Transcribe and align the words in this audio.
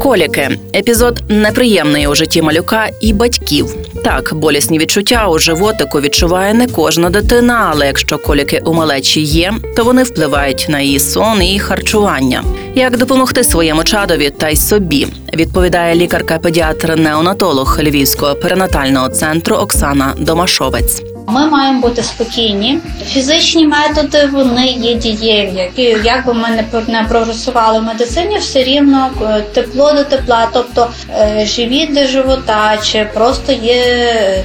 Коліки 0.00 0.58
епізод 0.74 1.22
неприємний 1.28 2.06
у 2.06 2.14
житті 2.14 2.42
малюка 2.42 2.88
і 3.00 3.12
батьків. 3.12 3.74
Так, 4.04 4.34
болісні 4.34 4.78
відчуття 4.78 5.28
у 5.28 5.38
животику 5.38 6.00
відчуває 6.00 6.54
не 6.54 6.66
кожна 6.66 7.10
дитина, 7.10 7.68
але 7.72 7.86
якщо 7.86 8.18
коліки 8.18 8.62
у 8.64 8.72
малечі 8.72 9.20
є, 9.20 9.54
то 9.76 9.84
вони 9.84 10.02
впливають 10.02 10.66
на 10.68 10.80
її 10.80 10.98
сон 10.98 11.42
і 11.42 11.58
харчування. 11.58 12.44
Як 12.74 12.96
допомогти 12.96 13.44
своєму 13.44 13.84
чадові 13.84 14.30
та 14.30 14.48
й 14.48 14.56
собі, 14.56 15.06
відповідає 15.34 15.94
лікарка-педіатр-неонатолог 15.94 17.78
Львівського 17.82 18.34
перинатального 18.34 19.08
центру 19.08 19.56
Оксана 19.56 20.14
Домашовець. 20.18 21.09
Ми 21.32 21.46
маємо 21.46 21.80
бути 21.80 22.02
спокійні. 22.02 22.78
Фізичні 23.06 23.66
методи 23.66 24.28
вони 24.32 24.66
є 24.66 24.94
дієві. 24.94 25.52
Які 25.56 25.82
як 26.04 26.26
би 26.26 26.34
ми 26.34 26.48
не 26.48 26.64
не 26.88 27.02
прогресували 27.08 27.78
в 27.78 27.82
медицині, 27.82 28.38
все 28.38 28.62
рівно 28.62 29.10
е, 29.22 29.40
тепло 29.40 29.92
до 29.92 30.04
тепла, 30.04 30.48
тобто 30.52 30.88
е, 31.10 31.46
живіт 31.46 31.94
до 31.94 32.06
живота, 32.06 32.76
чи 32.84 33.08
просто 33.14 33.52
є 33.52 33.84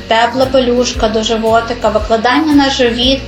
тепла 0.08 0.46
пелюшка 0.46 1.08
до 1.08 1.24
животика, 1.24 1.90
викладання 1.90 2.54
на 2.54 2.70
живіт. 2.70 3.22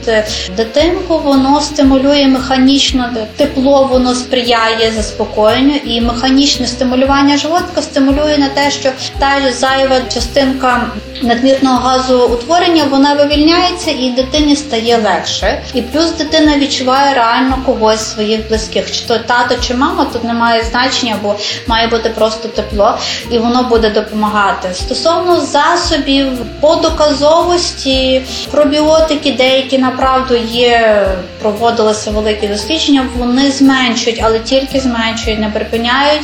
Дитинку 0.57 1.19
воно 1.19 1.61
стимулює 1.61 2.27
механічно 2.27 3.09
тепло, 3.35 3.89
воно 3.91 4.15
сприяє 4.15 4.91
заспокоєнню, 4.95 5.75
і 5.75 6.01
механічне 6.01 6.67
стимулювання 6.67 7.37
животика 7.37 7.81
стимулює 7.81 8.37
на 8.37 8.49
те, 8.49 8.71
що 8.71 8.89
та 9.19 9.51
зайва 9.51 9.95
частинка 10.13 10.81
надмірного 11.21 11.77
газоутворення 11.77 12.83
вона 12.83 13.13
вивільняється 13.13 13.46
і 13.91 14.11
дитині 14.11 14.55
стає 14.55 14.97
легше. 14.97 15.61
І 15.73 15.81
плюс 15.81 16.11
дитина 16.11 16.57
відчуває 16.57 17.15
реально 17.15 17.57
когось 17.65 17.99
з 17.99 18.13
своїх 18.13 18.47
близьких, 18.47 18.91
чи 18.91 19.05
то 19.07 19.17
тато, 19.17 19.55
чи 19.67 19.73
мама, 19.73 20.05
тут 20.13 20.23
немає 20.23 20.63
значення, 20.63 21.15
бо 21.23 21.35
має 21.67 21.87
бути 21.87 22.09
просто 22.09 22.47
тепло, 22.47 22.97
і 23.31 23.37
воно 23.37 23.63
буде 23.63 23.89
допомагати. 23.89 24.73
Стосовно 24.73 25.41
засобів 25.41 26.27
по 26.59 26.75
доказовості, 26.75 28.21
пробіотики 28.51 29.31
деякі 29.31 29.77
направду 29.77 30.35
є, 30.35 31.07
проводилися 31.41 32.11
великі 32.11 32.47
дослідження, 32.47 33.05
вони 33.17 33.51
зменшують, 33.51 34.21
але 34.23 34.39
тільки 34.39 34.79
зменшують, 34.79 35.39
не 35.39 35.49
припиняють 35.49 36.23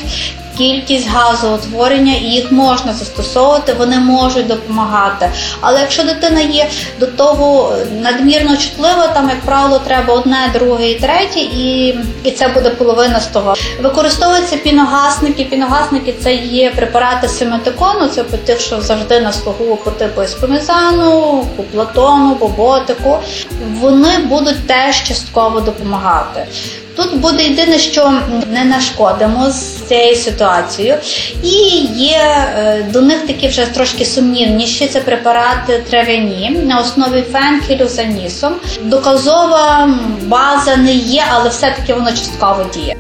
кількість 0.57 1.09
газоутворення, 1.09 2.13
і 2.13 2.23
їх 2.23 2.51
можна 2.51 2.93
застосовувати, 2.93 3.73
вони 3.73 3.99
можуть 3.99 4.47
допомагати. 4.47 5.29
Але 5.61 5.79
якщо 5.79 6.03
дитина 6.03 6.41
є 6.41 6.69
до 6.99 7.07
того 7.07 7.75
надмірно 8.01 8.57
чутлива, 8.57 9.07
там, 9.07 9.29
як 9.29 9.41
правило, 9.41 9.79
треба 9.79 10.13
одне, 10.13 10.49
друге 10.53 10.91
і 10.91 10.99
третє, 10.99 11.39
і, 11.39 11.95
і 12.23 12.31
це 12.31 12.47
буде 12.47 12.69
половина 12.69 13.19
з 13.19 13.27
того. 13.27 13.53
Використовуються 13.81 14.57
піногасники. 14.57 15.43
Піногасники 15.43 16.13
це 16.23 16.33
є 16.35 16.71
препарати 16.71 17.27
симетикону, 17.27 18.07
це 18.07 18.23
по 18.23 18.38
тих, 18.38 18.59
що 18.59 18.81
завжди 18.81 19.19
на 19.21 19.33
слугу 19.33 19.75
по 19.75 19.91
типу 19.91 20.21
еспомізану, 20.21 21.45
по 21.55 21.63
платону, 21.63 22.35
по 22.35 22.47
ботику. 22.47 23.17
Вони 23.81 24.17
будуть 24.17 24.67
теж 24.67 25.03
частково 25.03 25.59
допомагати. 25.59 26.47
Тут 26.95 27.17
буде 27.19 27.44
єдине, 27.44 27.80
що 27.80 28.13
не 28.52 28.66
нашкодимо 28.66 29.49
з 29.52 29.88
цією 29.88 30.16
ситуацією. 30.16 30.97
І 31.44 31.50
є 31.95 32.22
е, 32.58 32.85
до 32.94 33.02
них 33.02 33.27
такі 33.27 33.47
вже 33.47 33.66
трошки 33.66 34.05
сумнівніші. 34.05 34.88
Це 34.88 35.00
препарати 35.00 35.83
трав'яні 35.89 36.50
на 36.66 36.80
основі 36.80 37.23
фенхелю 37.31 37.88
з 37.88 38.00
анісом. 38.00 38.53
Доказова 38.83 39.89
база 40.22 40.75
не 40.75 40.94
є, 40.94 41.23
але 41.31 41.50
все-таки 41.50 41.94
воно 41.94 42.09
частково 42.09 42.66
діє. 42.73 42.96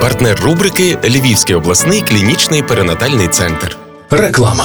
Партнер 0.00 0.40
рубрики 0.40 0.98
Львівський 1.04 1.54
обласний 1.54 2.00
клінічний 2.00 2.62
перинатальний 2.62 3.28
центр. 3.28 3.76
Реклама. 4.10 4.64